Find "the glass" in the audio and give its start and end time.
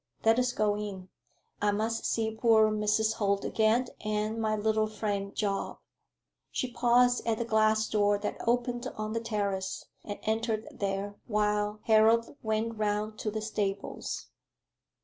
7.37-7.87